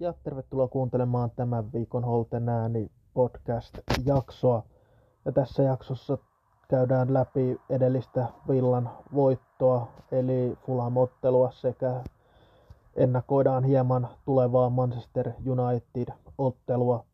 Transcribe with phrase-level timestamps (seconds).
[0.00, 4.62] ja tervetuloa kuuntelemaan tämän viikon Holten ääni podcast-jaksoa.
[5.24, 6.18] Ja tässä jaksossa
[6.68, 11.94] käydään läpi edellistä Villan voittoa, eli Fulham-ottelua sekä
[12.96, 17.04] ennakoidaan hieman tulevaa Manchester United-ottelua.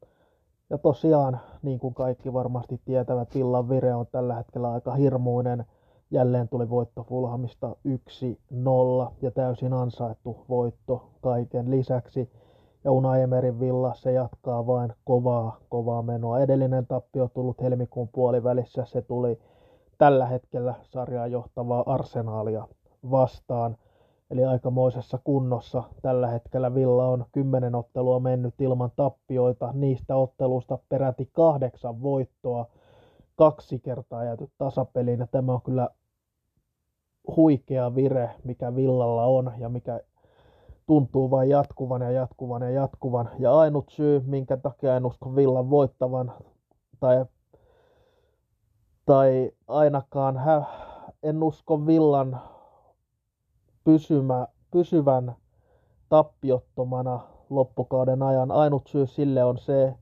[0.70, 5.64] Ja tosiaan, niin kuin kaikki varmasti tietävät, Villan vire on tällä hetkellä aika hirmuinen–
[6.14, 12.30] Jälleen tuli voitto Fulhamista 1-0 ja täysin ansaittu voitto kaiken lisäksi.
[12.84, 16.40] Ja Unai Emerin villa se jatkaa vain kovaa, kovaa menoa.
[16.40, 18.84] Edellinen tappio tullut helmikuun puolivälissä.
[18.84, 19.38] Se tuli
[19.98, 22.68] tällä hetkellä sarjaa johtavaa arsenaalia
[23.10, 23.76] vastaan.
[24.30, 29.70] Eli aikamoisessa kunnossa tällä hetkellä Villa on kymmenen ottelua mennyt ilman tappioita.
[29.72, 32.66] Niistä otteluista peräti kahdeksan voittoa
[33.36, 35.88] kaksi kertaa jääty tasapeliin ja tämä on kyllä
[37.36, 40.00] huikea vire, mikä Villalla on ja mikä
[40.86, 43.30] tuntuu vain jatkuvan ja jatkuvan ja jatkuvan.
[43.38, 46.32] Ja ainut syy, minkä takia en usko Villan voittavan
[47.00, 47.24] tai,
[49.06, 50.62] tai ainakaan hä,
[51.22, 52.40] en usko Villan
[53.84, 55.36] pysymä, pysyvän
[56.08, 57.20] tappiottomana
[57.50, 58.50] loppukauden ajan.
[58.50, 59.94] Ainut syy sille on se,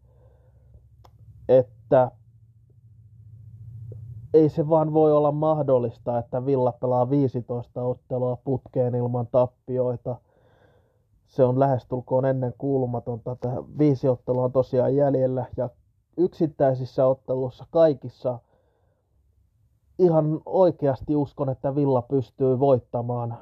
[1.48, 2.10] että
[4.34, 10.16] ei se vaan voi olla mahdollista, että Villa pelaa 15 ottelua putkeen ilman tappioita.
[11.32, 13.36] Se on lähestulkoon ennen kuulumatonta.
[13.78, 15.70] Viisi ottelua on tosiaan jäljellä ja
[16.16, 18.38] yksittäisissä otteluissa kaikissa
[19.98, 23.38] ihan oikeasti uskon, että Villa pystyy voittamaan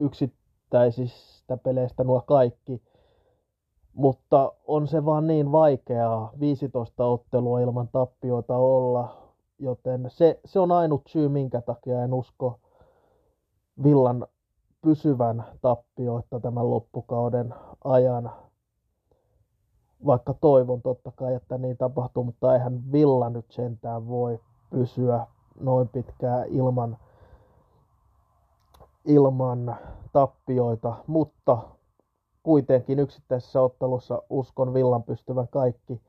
[0.00, 2.82] yksittäisistä peleistä nuo kaikki.
[3.94, 9.22] Mutta on se vaan niin vaikeaa 15 ottelua ilman tappioita olla
[9.62, 12.60] Joten se, se on ainut syy, minkä takia en usko
[13.82, 14.26] Villan
[14.82, 17.54] pysyvän tappioita tämän loppukauden
[17.84, 18.32] ajan.
[20.06, 25.26] Vaikka toivon totta kai, että niin tapahtuu, mutta eihän Villa nyt sentään voi pysyä
[25.60, 26.98] noin pitkään ilman,
[29.04, 29.76] ilman
[30.12, 31.58] tappioita, mutta
[32.42, 36.00] kuitenkin yksittäisessä ottelussa uskon Villan pystyvän kaikki,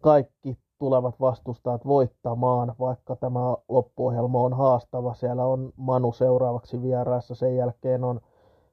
[0.00, 5.14] kaikki tulevat vastustajat voittamaan, vaikka tämä loppuohjelma on haastava.
[5.14, 8.20] Siellä on Manu seuraavaksi vieraissa, sen jälkeen on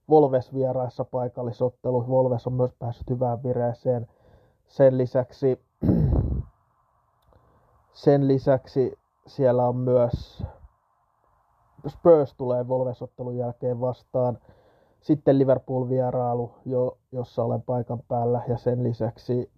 [0.09, 2.07] Volves vieraissa paikallisottelu.
[2.07, 4.07] Volves on myös päässyt hyvään vireeseen.
[4.67, 5.61] Sen lisäksi,
[7.93, 10.43] sen lisäksi siellä on myös
[11.87, 14.37] Spurs tulee Volves-ottelun jälkeen vastaan.
[15.01, 19.51] Sitten Liverpool-vierailu, jo, jossa olen paikan päällä, ja sen lisäksi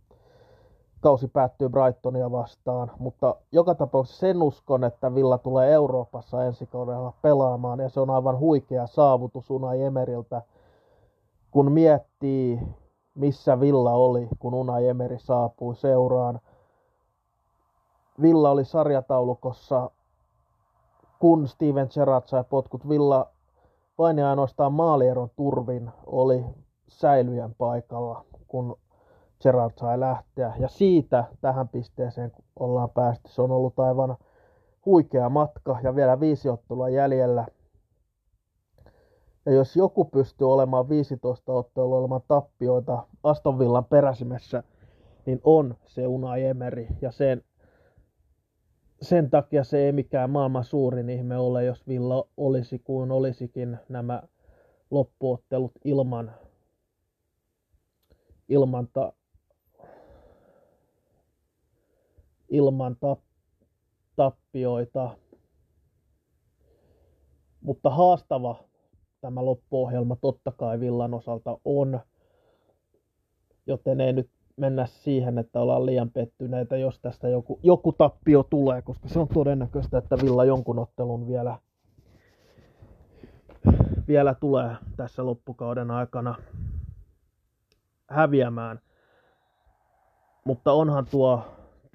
[1.05, 7.13] kausi päättyy Brightonia vastaan, mutta joka tapauksessa sen uskon, että Villa tulee Euroopassa ensi kaudella
[7.21, 10.41] pelaamaan, ja se on aivan huikea saavutus Unai Emeriltä,
[11.51, 12.59] kun miettii,
[13.15, 16.39] missä Villa oli, kun Unai Emeri saapui seuraan.
[18.21, 19.91] Villa oli sarjataulukossa,
[21.19, 22.89] kun Steven Gerrard sai potkut.
[22.89, 23.27] Villa
[23.97, 26.45] vain ja ainoastaan maalieron turvin oli
[26.87, 28.77] säilyjän paikalla, kun
[29.41, 30.53] Gerard sai lähteä.
[30.59, 33.31] Ja siitä tähän pisteeseen kun ollaan päästy.
[33.31, 34.17] Se on ollut aivan
[34.85, 37.47] huikea matka ja vielä viisi ottelua jäljellä.
[39.45, 44.63] Ja jos joku pystyy olemaan 15 ottelua olemaan tappioita Aston Villan peräsimessä,
[45.25, 46.87] niin on se Unai Emery.
[47.01, 47.43] Ja sen,
[49.01, 54.23] sen takia se ei mikään maailman suurin ihme ole, jos Villa olisi kuin olisikin nämä
[54.91, 56.31] loppuottelut ilman,
[58.49, 59.13] ilman ta,
[62.49, 62.97] ilman
[64.15, 65.17] tappioita.
[67.61, 68.63] Mutta haastava
[69.21, 71.99] tämä loppuohjelma totta kai Villan osalta on,
[73.67, 78.81] joten ei nyt mennä siihen, että ollaan liian pettyneitä, jos tästä joku, joku tappio tulee,
[78.81, 81.59] koska se on todennäköistä, että Villa jonkun ottelun vielä,
[84.07, 86.35] vielä tulee tässä loppukauden aikana
[88.09, 88.79] häviämään.
[90.45, 91.41] Mutta onhan tuo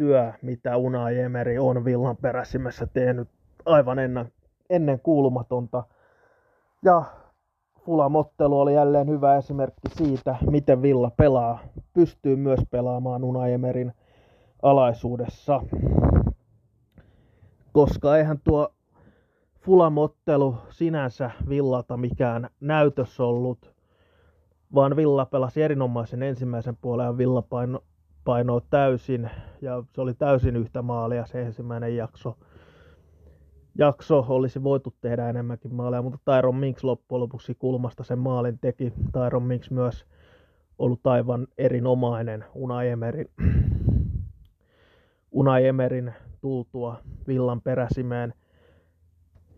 [0.00, 3.29] työ, mitä Unai Emeri on Villan peräsimessä tehnyt
[3.67, 4.32] aivan ennen,
[4.70, 5.85] ennen kuulumatonta.
[6.85, 7.02] Ja
[7.85, 11.58] Fulamottelu oli jälleen hyvä esimerkki siitä, miten Villa pelaa,
[11.93, 13.93] pystyy myös pelaamaan Unai Emerin
[14.62, 15.62] alaisuudessa.
[17.73, 18.75] Koska eihän tuo
[19.61, 23.75] Fulamottelu sinänsä Villalta mikään näytös ollut,
[24.75, 27.82] vaan Villa pelasi erinomaisen ensimmäisen puolen ja Villa paino,
[28.25, 29.31] painoa täysin
[29.61, 32.37] ja se oli täysin yhtä maalia se ensimmäinen jakso.
[33.79, 38.93] Jakso olisi voitu tehdä enemmänkin maaleja, mutta Tyron Minks loppujen lopuksi kulmasta sen maalin teki.
[39.13, 40.07] Tyron Minks myös
[40.79, 43.29] ollut aivan erinomainen Unai Emerin,
[45.69, 46.97] Emerin tultua
[47.27, 48.35] Villan peräsimeen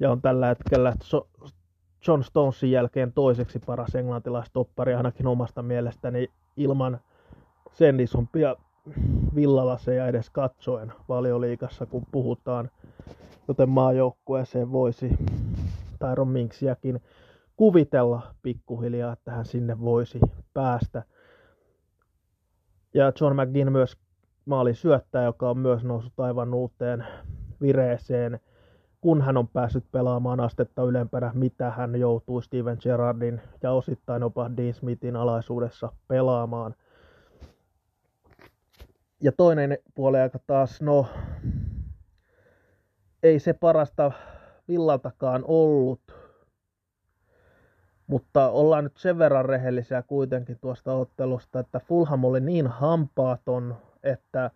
[0.01, 0.95] ja on tällä hetkellä
[2.09, 7.01] John Stonesin jälkeen toiseksi paras englantilaistoppari ainakin omasta mielestäni ilman
[7.75, 8.57] sen isompia
[9.35, 12.71] villalaseja edes katsoen valioliikassa, kun puhutaan,
[13.49, 15.11] joten maajoukkueeseen voisi
[15.99, 17.01] Tyron Minksiäkin
[17.57, 20.21] kuvitella pikkuhiljaa, että hän sinne voisi
[20.55, 21.03] päästä.
[22.95, 23.97] Ja John McGinn myös
[24.47, 27.07] maali syöttää, joka on myös noussut aivan uuteen
[27.61, 28.41] vireeseen,
[29.01, 34.51] kun hän on päässyt pelaamaan astetta ylempänä, mitä hän joutui Steven Gerrardin ja osittain jopa
[34.57, 36.75] Dean Smithin alaisuudessa pelaamaan.
[39.23, 41.07] Ja toinen puoliaika taas, no
[43.23, 44.13] ei se parasta
[44.69, 46.01] villaltakaan ollut,
[48.07, 54.51] mutta ollaan nyt sen verran rehellisiä kuitenkin tuosta ottelusta, että Fulham oli niin hampaaton, että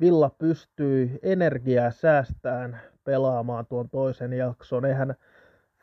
[0.00, 4.84] Villa pystyi energiaa säästään pelaamaan tuon toisen jakson.
[4.84, 5.14] Eihän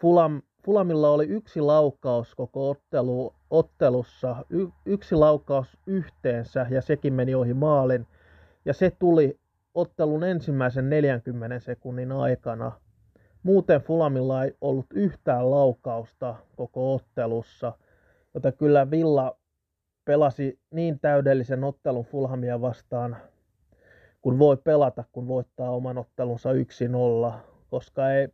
[0.02, 7.36] Fulham, Fulamilla oli yksi laukaus koko ottelu, ottelussa, y, yksi laukaus yhteensä ja sekin meni
[7.36, 8.08] ohi maalin.
[8.66, 9.40] Ja se tuli
[9.74, 12.72] ottelun ensimmäisen 40 sekunnin aikana.
[13.44, 17.74] Muuten Fulamilla ei ollut yhtään laukausta koko ottelussa,
[18.34, 19.38] joten kyllä Villa
[20.06, 23.18] pelasi niin täydellisen ottelun Fulhamia vastaan,
[24.22, 27.34] kun voi pelata, kun voittaa oman ottelunsa 1-0,
[27.70, 28.28] koska ei,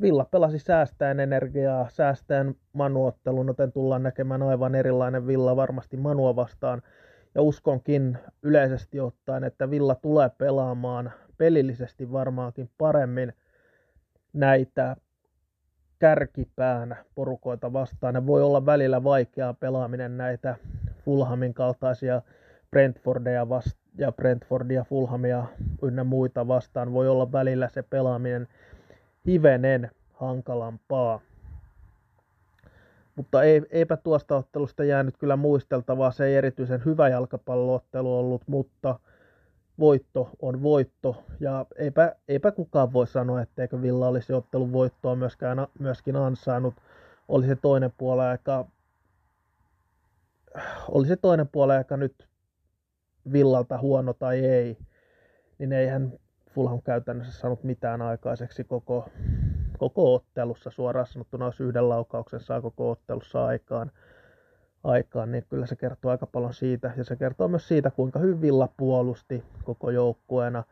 [0.00, 6.82] Villa pelasi säästäen energiaa, säästäen manuottelun, joten tullaan näkemään aivan erilainen Villa varmasti Manua vastaan.
[7.34, 13.32] Ja uskonkin yleisesti ottaen, että Villa tulee pelaamaan pelillisesti varmaankin paremmin
[14.32, 14.96] näitä
[15.98, 18.14] kärkipään porukoita vastaan.
[18.14, 20.56] Ne voi olla välillä vaikeaa pelaaminen näitä
[21.04, 22.22] Fulhamin kaltaisia
[22.70, 25.44] Brentfordia vast- ja Brentfordia, Fulhamia
[25.82, 26.92] ynnä muita vastaan.
[26.92, 28.48] Voi olla välillä se pelaaminen
[29.26, 31.20] hivenen hankalampaa.
[33.16, 36.10] Mutta ei, eipä tuosta ottelusta jäänyt kyllä muisteltavaa.
[36.10, 38.98] Se ei erityisen hyvä jalkapalloottelu ollut, mutta
[39.78, 41.24] voitto on voitto.
[41.40, 46.74] Ja eipä, eipä kukaan voi sanoa, etteikö Villa olisi ottelun voittoa myöskään, myöskin ansainnut.
[47.28, 48.66] Oli se toinen puoli aika,
[50.88, 52.28] oli se toinen puoli aika nyt
[53.32, 54.78] Villalta huono tai ei,
[55.58, 56.12] niin eihän
[56.54, 59.08] Fulham käytännössä saanut mitään aikaiseksi koko,
[59.78, 63.90] koko ottelussa suoraan sanottuna, jos yhden laukauksen saa koko ottelussa aikaan,
[64.84, 66.92] aikaan, niin kyllä se kertoo aika paljon siitä.
[66.96, 70.64] Ja se kertoo myös siitä, kuinka hyvin Villa puolusti koko joukkueena.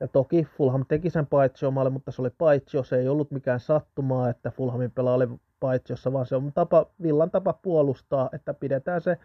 [0.00, 4.28] Ja toki Fulham teki sen paitsiomalle, mutta se oli paitsio, se ei ollut mikään sattumaa,
[4.28, 5.28] että Fulhamin pelaa oli
[5.60, 9.18] paitsiossa, vaan se on tapa, Villan tapa puolustaa, että pidetään se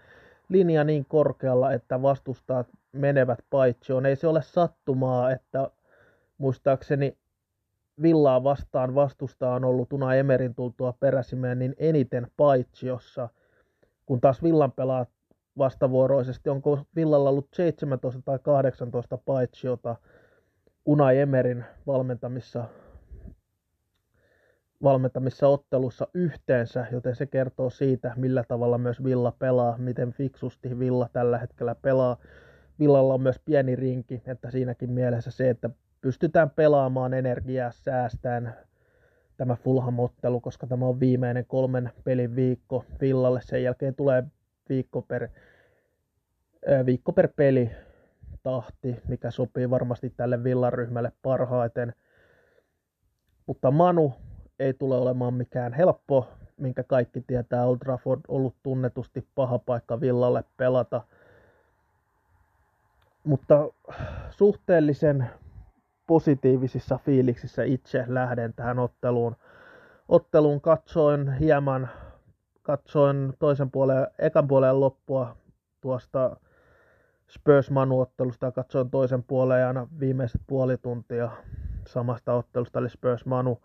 [0.49, 4.05] linja niin korkealla, että vastustajat menevät paitsioon.
[4.05, 5.69] Ei se ole sattumaa, että
[6.37, 7.17] muistaakseni
[8.01, 13.29] Villaa vastaan vastusta on ollut Una Emerin tultua peräsimeen niin eniten paitsiossa,
[14.05, 15.05] kun taas Villan pelaa
[15.57, 16.49] vastavuoroisesti.
[16.49, 19.95] Onko Villalla ollut 17 tai 18 paitsiota
[20.85, 22.65] Una Emerin valmentamissa
[24.83, 31.09] valmentamissa ottelussa yhteensä, joten se kertoo siitä, millä tavalla myös Villa pelaa, miten fiksusti Villa
[31.13, 32.17] tällä hetkellä pelaa.
[32.79, 35.69] Villalla on myös pieni rinki, että siinäkin mielessä se, että
[36.01, 38.55] pystytään pelaamaan energiaa säästään
[39.37, 43.41] tämä Fulham-ottelu, koska tämä on viimeinen kolmen pelin viikko Villalle.
[43.43, 44.23] Sen jälkeen tulee
[44.69, 45.27] viikko per,
[46.85, 47.71] viikko per peli
[48.43, 51.93] tahti, mikä sopii varmasti tälle Villaryhmälle parhaiten.
[53.45, 54.13] Mutta Manu
[54.59, 56.27] ei tule olemaan mikään helppo,
[56.57, 57.65] minkä kaikki tietää.
[57.65, 61.01] Old Trafford ollut tunnetusti paha paikka Villalle pelata.
[63.25, 63.69] Mutta
[64.29, 65.29] suhteellisen
[66.07, 69.35] positiivisissa fiiliksissä itse lähden tähän otteluun.
[70.07, 71.89] Otteluun katsoin hieman,
[72.61, 75.37] katsoin toisen puolen, ekan puolen loppua
[75.81, 76.37] tuosta
[77.29, 81.31] Spurs Manu-ottelusta ja katsoin toisen puolen ja aina viimeiset puoli tuntia
[81.87, 83.61] samasta ottelusta, eli Spurs Manu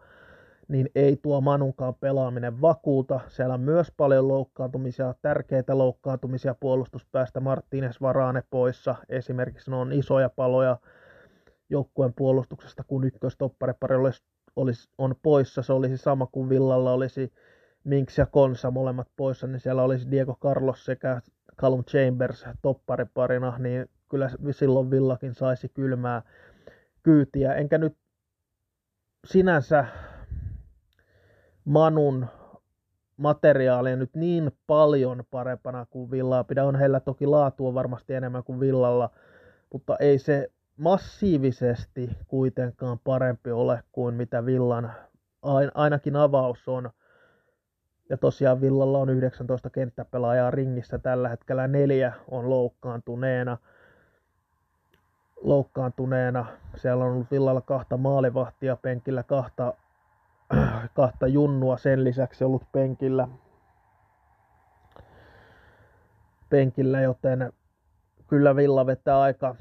[0.71, 3.21] niin ei tuo Manunkaan pelaaminen vakuuta.
[3.29, 7.41] Siellä on myös paljon loukkaantumisia, tärkeitä loukkaantumisia puolustuspäästä.
[7.41, 8.95] Martínez Varane poissa.
[9.09, 10.77] Esimerkiksi ne on isoja paloja
[11.71, 14.23] joukkueen puolustuksesta, kun ykköstopparepari olisi,
[14.57, 15.63] olisi, on poissa.
[15.63, 17.33] Se olisi sama kuin Villalla olisi
[17.85, 21.21] Minks ja Konsa molemmat poissa, niin siellä olisi Diego Carlos sekä
[21.57, 26.23] Callum Chambers toppariparina, niin kyllä silloin Villakin saisi kylmää
[27.03, 27.55] kyytiä.
[27.55, 27.97] Enkä nyt
[29.27, 29.87] sinänsä
[31.71, 32.27] Manun,
[33.17, 36.65] materiaalia nyt niin paljon parempana kuin Villaa pidä.
[36.65, 39.11] On heillä toki laatua varmasti enemmän kuin Villalla,
[39.73, 44.93] mutta ei se massiivisesti kuitenkaan parempi ole kuin mitä Villan
[45.75, 46.91] ainakin avaus on.
[48.09, 53.57] Ja tosiaan Villalla on 19 kenttäpelaajaa ringissä tällä hetkellä, neljä on loukkaantuneena.
[55.41, 56.47] Loukkaantuneena.
[56.77, 59.75] Siellä on ollut Villalla kahta maalivahtia, penkillä kahta,
[60.95, 63.29] kahta junnua, sen lisäksi ollut penkillä,
[66.51, 67.53] penkillä, joten
[68.29, 69.57] kyllä Villa vetää aika,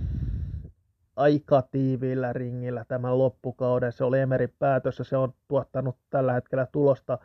[1.15, 3.91] aika tiiviillä ringillä tämän loppukauden.
[3.91, 7.17] Se oli Emerin päätös ja se on tuottanut tällä hetkellä tulosta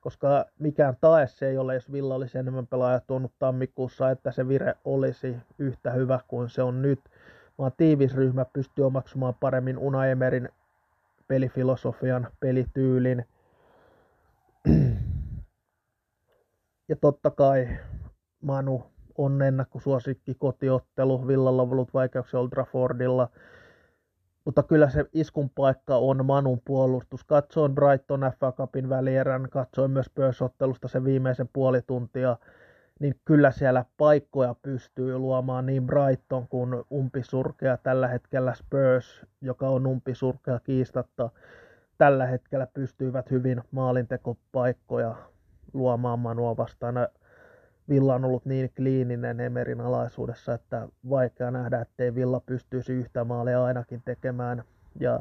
[0.00, 4.48] koska mikään tae se ei ole, jos Villa olisi enemmän pelaajat tuonut tammikuussa, että se
[4.48, 7.00] vire olisi yhtä hyvä kuin se on nyt,
[7.58, 10.48] vaan tiivis ryhmä pystyy omaksumaan paremmin Unaemerin
[11.30, 13.24] pelifilosofian, pelityylin.
[16.88, 17.68] Ja totta kai
[18.42, 18.82] Manu
[19.18, 23.28] on ennakkosuosikki kotiottelu, Villalla on ollut vaikeuksia Old Traffordilla–
[24.44, 27.24] mutta kyllä se iskun paikka on Manun puolustus.
[27.24, 32.36] Katsoin Brighton FA Cupin välierän, katsoin myös Spurs-ottelusta sen viimeisen puoli tuntia,
[33.00, 39.86] niin kyllä siellä paikkoja pystyy luomaan niin Brighton kuin umpisurkea tällä hetkellä Spurs, joka on
[39.86, 41.30] umpisurkea kiistatta.
[41.98, 45.14] Tällä hetkellä pystyivät hyvin maalintekopaikkoja
[45.72, 46.94] luomaan Manua vastaan.
[47.88, 53.64] Villa on ollut niin kliininen Emerin alaisuudessa, että vaikea nähdä, ettei Villa pystyisi yhtä maalia
[53.64, 54.64] ainakin tekemään.
[55.00, 55.20] Ja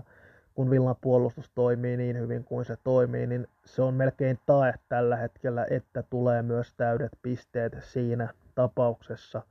[0.59, 5.15] kun Villan puolustus toimii niin hyvin kuin se toimii, niin se on melkein tae tällä
[5.15, 9.41] hetkellä, että tulee myös täydet pisteet siinä tapauksessa.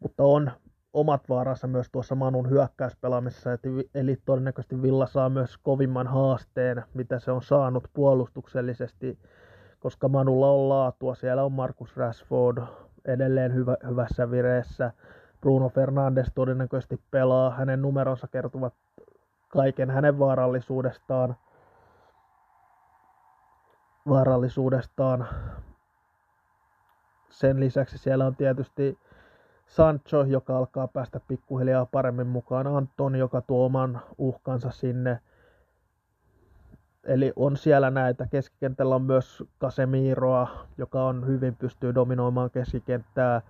[0.00, 0.50] Mutta on
[0.92, 3.50] omat vaaransa myös tuossa Manun hyökkäyspelaamisessa,
[3.94, 9.18] eli todennäköisesti Villa saa myös kovimman haasteen, mitä se on saanut puolustuksellisesti
[9.80, 11.14] koska Manulla on laatua.
[11.14, 12.62] Siellä on Markus Rashford
[13.04, 14.92] edelleen hyvä, hyvässä vireessä.
[15.40, 17.50] Bruno Fernandes todennäköisesti pelaa.
[17.50, 18.74] Hänen numeronsa kertovat
[19.56, 21.36] kaiken hänen vaarallisuudestaan.
[24.08, 25.28] Vaarallisuudestaan.
[27.28, 28.98] Sen lisäksi siellä on tietysti
[29.66, 32.66] Sancho, joka alkaa päästä pikkuhiljaa paremmin mukaan.
[32.66, 35.20] Anton, joka tuo oman uhkansa sinne.
[37.04, 38.26] Eli on siellä näitä.
[38.26, 40.48] Keskikentällä on myös Casemiroa,
[40.78, 43.42] joka on hyvin pystyy dominoimaan keskikenttää.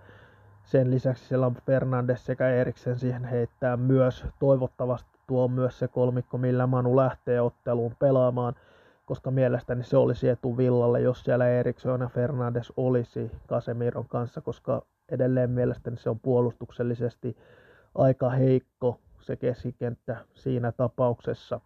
[0.63, 4.25] Sen lisäksi siellä on Fernandes sekä Eriksen siihen heittää myös.
[4.39, 8.55] Toivottavasti tuo myös se kolmikko, millä Manu lähtee otteluun pelaamaan,
[9.05, 14.81] koska mielestäni se olisi etu Villalle, jos siellä Eriksson ja Fernandes olisi Casemiron kanssa, koska
[15.09, 17.37] edelleen mielestäni se on puolustuksellisesti
[17.95, 21.59] aika heikko se keskikenttä siinä tapauksessa.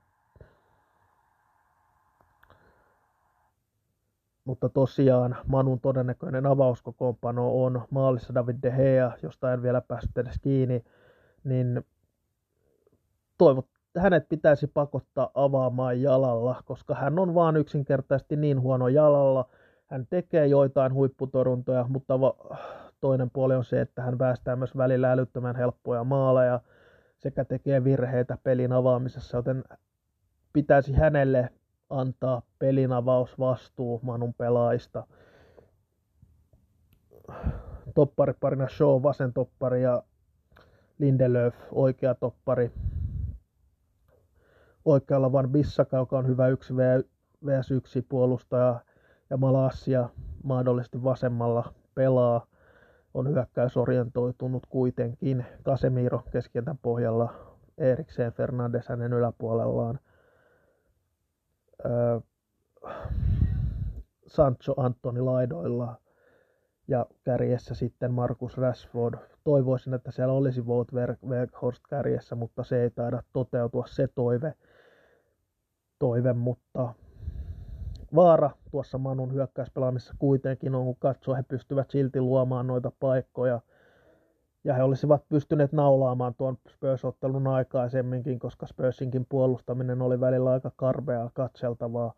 [4.45, 10.39] mutta tosiaan Manun todennäköinen avauskokoonpano on maalissa David De Gea, josta en vielä päässyt edes
[10.41, 10.83] kiinni,
[11.43, 11.85] niin
[13.41, 13.67] toivot,
[13.97, 19.49] hänet pitäisi pakottaa avaamaan jalalla, koska hän on vaan yksinkertaisesti niin huono jalalla.
[19.87, 22.57] Hän tekee joitain huipputoruntoja, mutta va-
[22.99, 26.59] toinen puoli on se, että hän päästää myös välillä älyttömän helppoja maaleja
[27.17, 29.63] sekä tekee virheitä pelin avaamisessa, joten
[30.53, 31.49] pitäisi hänelle
[31.89, 35.07] antaa pelinavausvastuu Manun pelaajista.
[37.95, 40.03] Toppariparina Shaw vasen toppari ja
[40.99, 42.71] Lindelöf oikea toppari.
[44.85, 46.73] Oikealla Van Bissaka, joka on hyvä 1
[47.45, 48.79] vs 1 puolustaja
[49.29, 50.09] ja Malassia
[50.43, 52.45] mahdollisesti vasemmalla pelaa.
[53.13, 55.45] On hyökkäysorientoitunut kuitenkin.
[55.63, 57.33] Casemiro keskentän pohjalla,
[57.77, 59.99] Erikseen Fernandes hänen yläpuolellaan–
[64.27, 65.95] Sancho Antoni laidoilla
[66.87, 69.19] ja kärjessä sitten Markus Rashford.
[69.43, 70.91] Toivoisin, että siellä olisi Wout
[71.27, 74.53] Weghorst kärjessä, mutta se ei taida toteutua se toive,
[76.01, 76.93] toive mutta
[78.15, 83.59] vaara tuossa Manun hyökkäyspelaamisessa kuitenkin on, kun katsoo, he pystyvät silti luomaan noita paikkoja–
[84.63, 91.29] ja he olisivat pystyneet naulaamaan tuon Spurs-ottelun aikaisemminkin, koska Spursinkin puolustaminen oli välillä aika karbeaa
[91.33, 92.13] katseltavaa,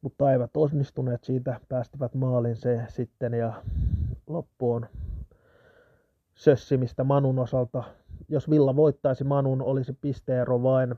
[0.00, 3.52] mutta eivät onnistuneet siitä, päästivät maalin se sitten ja
[4.26, 4.86] loppuun
[6.34, 7.82] sössimistä Manun osalta.
[8.28, 10.94] Jos Villa voittaisi Manun, olisi pisteero vain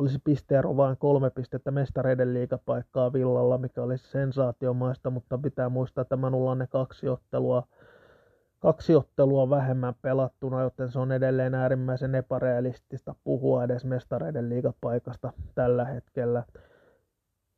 [0.00, 6.16] olisi pisteero vain kolme pistettä mestareiden liigapaikkaa Villalla, mikä olisi sensaatiomaista, mutta pitää muistaa, että
[6.16, 7.62] Manulla on ne kaksi ottelua–
[8.60, 15.84] kaksi ottelua vähemmän pelattuna, joten se on edelleen äärimmäisen epärealistista puhua edes mestareiden liigapaikasta tällä
[15.84, 16.44] hetkellä.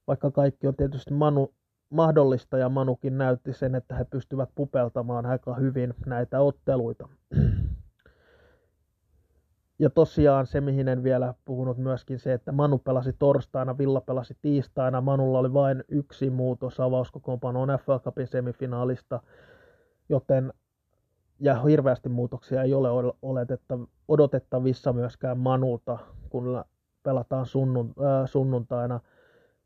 [0.06, 1.54] vaikka kaikki on tietysti Manu,
[1.90, 7.08] mahdollista ja Manukin näytti sen, että he pystyvät pupeltamaan aika hyvin näitä otteluita.
[9.82, 14.36] Ja tosiaan se, mihin en vielä puhunut myöskin se, että Manu pelasi torstaina, Villa pelasi
[14.42, 15.00] tiistaina.
[15.00, 19.20] Manulla oli vain yksi muutos avauskokoonpanoon FA Cupin semifinaalista,
[20.08, 20.52] joten
[21.40, 22.88] ja hirveästi muutoksia ei ole
[24.08, 25.98] odotettavissa myöskään Manulta,
[26.30, 26.64] kun
[27.02, 27.46] pelataan
[28.26, 29.00] sunnuntaina.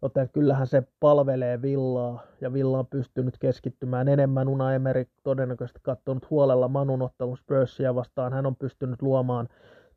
[0.02, 4.48] Joten kyllähän se palvelee Villaa ja Villa on pystynyt keskittymään enemmän.
[4.48, 8.32] Una Emery todennäköisesti katsonut huolella Manun ottelun Spursia vastaan.
[8.32, 9.48] Hän on pystynyt luomaan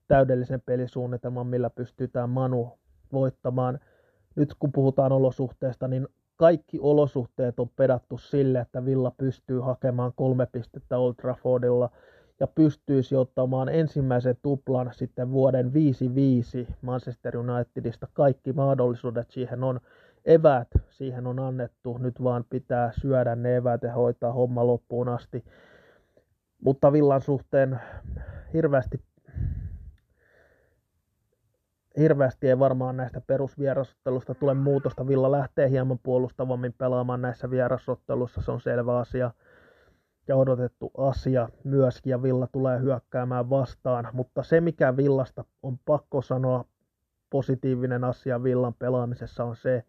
[0.10, 2.80] täydellisen pelisuunnitelman, millä pystytään Manu
[3.14, 3.80] voittamaan.
[4.36, 10.46] Nyt kun puhutaan olosuhteista, niin kaikki olosuhteet on pedattu sille, että Villa pystyy hakemaan kolme
[10.52, 11.90] pistettä Old Traffordilla
[12.40, 15.72] ja pystyisi ottamaan ensimmäisen tuplan sitten vuoden
[16.68, 18.08] 5-5 Manchester Unitedista.
[18.14, 19.80] Kaikki mahdollisuudet siihen on,
[20.26, 25.44] eväät siihen on annettu, nyt vaan pitää syödä ne eväät ja hoitaa homma loppuun asti.
[26.64, 27.80] Mutta Villan suhteen
[28.54, 29.02] hirveästi
[31.98, 35.08] hirveästi ei varmaan näistä perusvierasottelusta tule muutosta.
[35.08, 39.32] Villa lähtee hieman puolustavammin pelaamaan näissä vierasotteluissa, se on selvä asia
[40.28, 44.08] ja odotettu asia myöskin, ja Villa tulee hyökkäämään vastaan.
[44.14, 46.66] Mutta se, mikä Villasta on pakko sanoa
[47.30, 49.84] positiivinen asia Villan pelaamisessa on se,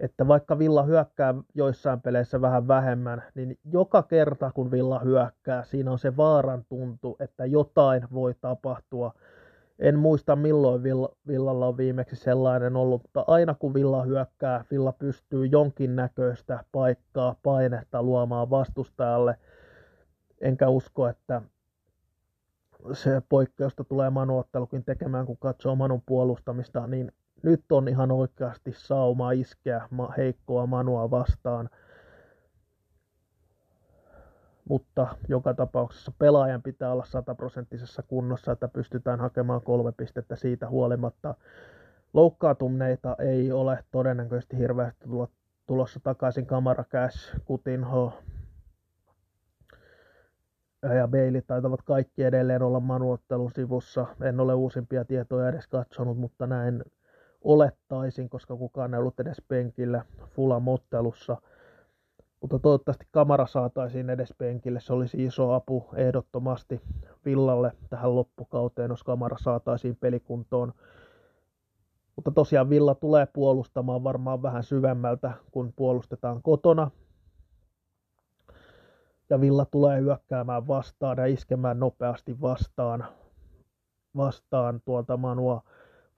[0.00, 5.90] että vaikka Villa hyökkää joissain peleissä vähän vähemmän, niin joka kerta kun Villa hyökkää, siinä
[5.90, 9.12] on se vaaran tuntu, että jotain voi tapahtua–
[9.78, 10.82] en muista milloin
[11.28, 18.02] Villalla on viimeksi sellainen ollut, mutta aina kun Villa hyökkää, Villa pystyy jonkinnäköistä paikkaa, painetta
[18.02, 19.38] luomaan vastustajalle.
[20.40, 21.42] Enkä usko, että
[22.92, 27.12] se poikkeusta tulee Manu-ottelukin tekemään, kun katsoo Manun puolustamista, niin
[27.42, 31.68] nyt on ihan oikeasti sauma iskeä heikkoa Manua vastaan–
[34.68, 41.34] mutta joka tapauksessa pelaajan pitää olla sataprosenttisessa kunnossa, että pystytään hakemaan kolme pistettä siitä huolimatta.
[42.12, 45.04] Loukkaantuneita ei ole todennäköisesti hirveästi
[45.66, 48.22] tulossa takaisin Kamara Cash, Kutinho
[50.96, 54.06] ja Bailey taitavat kaikki edelleen olla manuottelun sivussa.
[54.22, 56.84] En ole uusimpia tietoja edes katsonut, mutta näin
[57.40, 61.36] olettaisin, koska kukaan ei ollut edes penkillä Fulamottelussa–
[62.40, 64.80] mutta toivottavasti kamera saataisiin edes penkille.
[64.80, 66.80] Se olisi iso apu ehdottomasti
[67.24, 70.72] Villalle tähän loppukauteen, jos kamera saataisiin pelikuntoon.
[72.16, 76.90] Mutta tosiaan Villa tulee puolustamaan varmaan vähän syvemmältä, kun puolustetaan kotona.
[79.30, 83.04] Ja Villa tulee hyökkäämään vastaan ja iskemään nopeasti vastaan,
[84.16, 85.62] vastaan tuolta Manua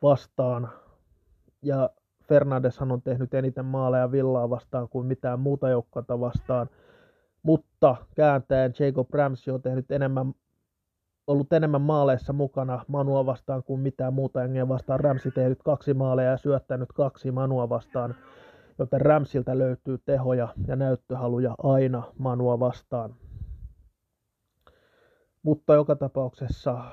[0.02, 0.68] vastaan.
[1.62, 1.90] Ja
[2.28, 6.70] Fernandeshan on tehnyt eniten maaleja Villaa vastaan kuin mitään muuta joukkota vastaan.
[7.42, 10.34] Mutta kääntäen Jacob Ramsey on tehnyt enemmän,
[11.26, 15.00] ollut enemmän maaleissa mukana Manua vastaan kuin mitään muuta jengiä vastaan.
[15.00, 18.14] Ramsey tehnyt kaksi maaleja ja syöttänyt kaksi Manua vastaan.
[18.78, 23.14] Joten Ramsiltä löytyy tehoja ja näyttöhaluja aina Manua vastaan.
[25.42, 26.84] Mutta joka tapauksessa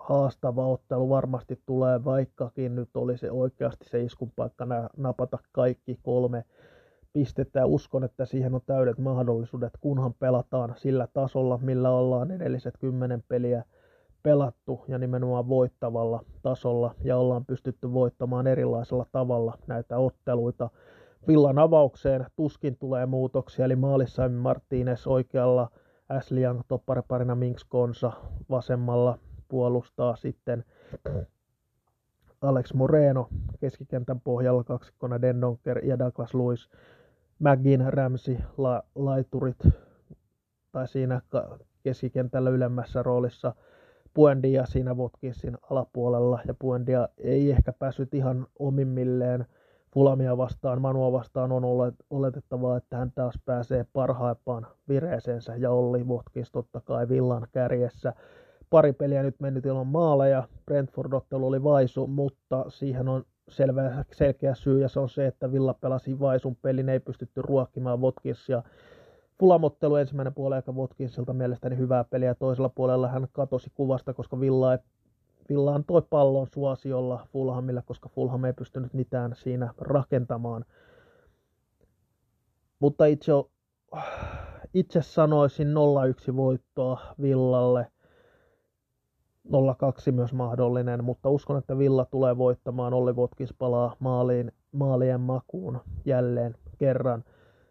[0.00, 6.44] haastava ottelu varmasti tulee, vaikkakin nyt olisi oikeasti se iskun paikka napata kaikki kolme
[7.12, 12.74] pistettä ja uskon, että siihen on täydet mahdollisuudet, kunhan pelataan sillä tasolla, millä ollaan edelliset
[12.78, 13.64] kymmenen peliä
[14.22, 20.70] pelattu ja nimenomaan voittavalla tasolla ja ollaan pystytty voittamaan erilaisella tavalla näitä otteluita.
[21.28, 25.70] Villan avaukseen tuskin tulee muutoksia, eli maalissa Martínez oikealla,
[26.08, 28.12] Ashley Young toppariparina Minks Konsa
[28.50, 29.18] vasemmalla,
[29.50, 30.64] puolustaa sitten
[32.40, 33.28] Alex Moreno
[33.60, 36.70] keskikentän pohjalla kaksikkona Dendonker ja Douglas Lewis.
[37.38, 39.58] McGinn, Ramsey, la, laiturit
[40.72, 41.20] tai siinä
[41.82, 43.54] keskikentällä ylemmässä roolissa
[44.14, 49.46] Puendia siinä Watkinsin alapuolella ja Puendia ei ehkä päässyt ihan omimmilleen
[49.94, 51.64] Fulamia vastaan, Manua vastaan on
[52.10, 58.12] oletettavaa, että hän taas pääsee parhaimpaan vireeseensä ja Olli Watkins totta kai villan kärjessä
[58.70, 60.48] pari peliä nyt mennyt ilman maaleja.
[60.66, 65.74] Brentford-ottelu oli vaisu, mutta siihen on selvä, selkeä syy ja se on se, että Villa
[65.74, 68.62] pelasi vaisun pelin, ei pystytty ruokkimaan Watkinsia.
[69.40, 72.34] Fulamottelu ensimmäinen puoli aika Watkinsilta mielestäni hyvää peliä.
[72.34, 74.78] Toisella puolella hän katosi kuvasta, koska Villa, ei,
[75.48, 80.64] Villa antoi pallon suosiolla Fulhamille, koska Fulham ei pystynyt mitään siinä rakentamaan.
[82.80, 83.32] Mutta itse,
[84.74, 85.68] itse sanoisin
[86.32, 87.86] 0-1 voittoa Villalle–
[89.50, 92.94] 0-2 myös mahdollinen, mutta uskon, että Villa tulee voittamaan.
[92.94, 97.24] Olli Votkis palaa maaliin, maalien makuun jälleen kerran.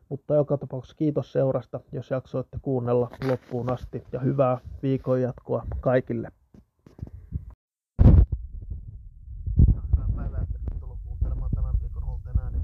[0.09, 6.31] Mutta joka tapauksessa kiitos seurasta, jos jaksoitte kuunnella loppuun asti ja hyvää viikon jatkoa kaikille.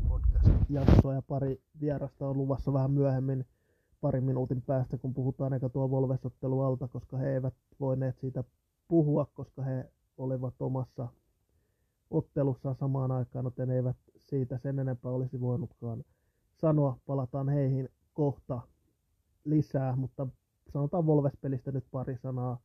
[0.08, 3.45] Podcast-jaksoa ja pari vierasta on luvassa vähän myöhemmin
[4.01, 8.43] parin minuutin päästä, kun puhutaan eikä tuo Volvesottelu alta, koska he eivät voineet siitä
[8.88, 11.08] puhua, koska he olivat omassa
[12.10, 16.04] ottelussa samaan aikaan, joten eivät siitä sen enempää olisi voinutkaan
[16.54, 16.98] sanoa.
[17.06, 18.62] Palataan heihin kohta
[19.45, 20.28] lisää, mutta
[20.74, 22.60] sanotaan Volves-pelistä nyt pari sanaa.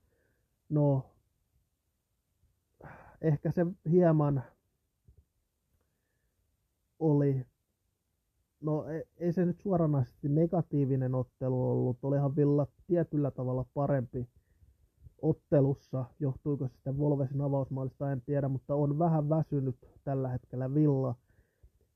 [0.68, 1.10] No,
[3.20, 4.42] ehkä se hieman
[6.98, 7.46] oli,
[8.60, 14.28] no e, ei se nyt suoranaisesti negatiivinen ottelu ollut, olihan Villa tietyllä tavalla parempi
[15.22, 16.04] ottelussa.
[16.20, 21.14] Johtuiko se sitten Volvesin avausmaalista, en tiedä, mutta on vähän väsynyt tällä hetkellä Villa.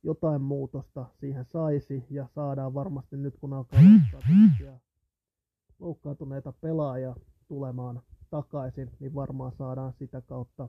[0.03, 4.81] Jotain muutosta siihen saisi ja saadaan varmasti nyt, kun alkaa loukkaantuneita,
[5.79, 7.17] loukkaantuneita pelaajia
[7.49, 10.69] tulemaan takaisin, niin varmaan saadaan sitä kautta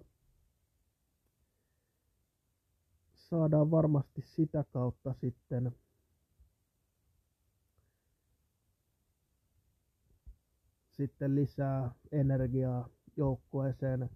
[3.13, 5.75] saadaan varmasti sitä kautta sitten
[10.97, 14.09] sitten lisää energiaa joukkueeseen.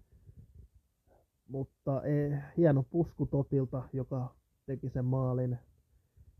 [1.48, 4.34] Mutta ei, hieno pusku Totilta, joka
[4.66, 5.58] teki sen maalin.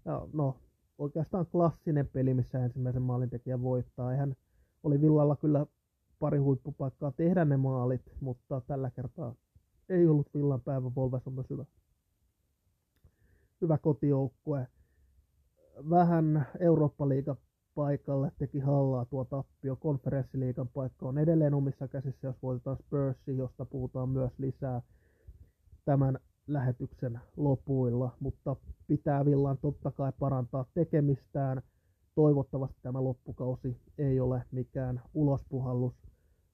[0.05, 0.57] Ja no,
[0.99, 4.13] oikeastaan klassinen peli, missä ensimmäisen maalin tekijä voittaa.
[4.13, 4.37] Eihän
[4.83, 5.67] oli Villalla kyllä
[6.19, 9.35] pari huippupaikkaa tehdä ne maalit, mutta tällä kertaa
[9.89, 10.95] ei ollut Villan päivä.
[10.95, 11.65] Volves on myös hyvä,
[13.61, 14.67] hyvä kotijoukkue.
[15.91, 17.37] Vähän Eurooppa-liiga
[17.75, 19.77] paikalle teki hallaa tuo tappio.
[19.77, 24.83] Konferenssiliigan paikka on edelleen omissa käsissä, jos voitetaan Spursi, josta puhutaan myös lisää
[25.85, 28.57] tämän lähetyksen lopuilla, mutta
[28.87, 31.63] pitää Villan totta kai parantaa tekemistään.
[32.15, 35.95] Toivottavasti tämä loppukausi ei ole mikään ulospuhallus,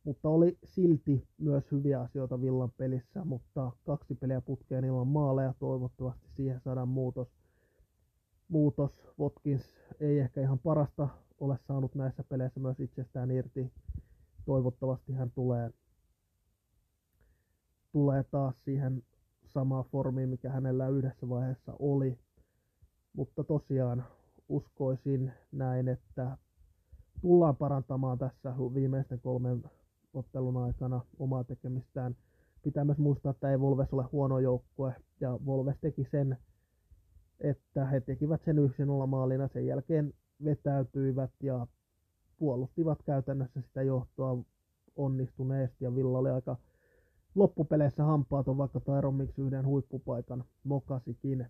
[0.04, 6.28] mutta oli silti myös hyviä asioita Villan pelissä, mutta kaksi peliä putkeen ilman maaleja, toivottavasti
[6.36, 7.28] siihen saadaan muutos
[8.48, 8.90] muutos.
[9.20, 11.08] Watkins ei ehkä ihan parasta
[11.40, 13.72] ole saanut näissä peleissä myös itsestään irti.
[14.44, 15.70] Toivottavasti hän tulee,
[17.92, 19.02] tulee taas siihen
[19.46, 22.18] samaan formiin, mikä hänellä yhdessä vaiheessa oli.
[23.12, 24.04] Mutta tosiaan
[24.48, 26.38] uskoisin näin, että
[27.20, 29.62] tullaan parantamaan tässä viimeisten kolmen
[30.14, 32.16] ottelun aikana omaa tekemistään.
[32.62, 36.38] Pitää myös muistaa, että ei Volves ole huono joukkue, ja Volves teki sen
[37.40, 41.66] että he tekivät sen yksin maalina, sen jälkeen vetäytyivät ja
[42.38, 44.38] puolustivat käytännössä sitä johtoa
[44.96, 46.56] onnistuneesti ja Villa oli aika
[47.34, 51.46] loppupeleissä hampaaton, vaikka Tyron yhden huippupaikan mokasikin.